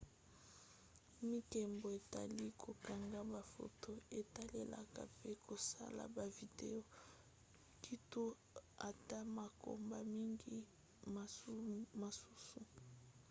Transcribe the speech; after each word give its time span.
mibeko 1.29 1.87
etali 1.99 2.45
kokanga 2.63 3.19
bafoto 3.33 3.91
etalelaka 4.19 5.01
pe 5.19 5.31
kosala 5.47 6.03
bavideo 6.15 6.81
kutu 7.83 8.23
ata 8.89 9.17
makambo 9.37 9.95
mingi 10.15 10.57
mosusu 12.01 12.59